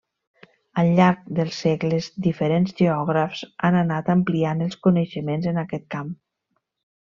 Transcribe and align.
Al 0.83 0.87
llarg 0.99 1.19
dels 1.39 1.59
segles 1.65 2.07
diferents 2.29 2.73
geògrafs 2.81 3.43
han 3.69 3.79
anat 3.85 4.13
ampliant 4.17 4.67
els 4.69 4.83
coneixements 4.89 5.53
en 5.55 5.67
aquest 5.67 5.91
camp. 5.99 6.13